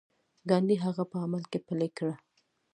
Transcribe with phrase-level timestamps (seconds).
[0.49, 2.13] ګاندي هغه په عمل کې پلي کړه.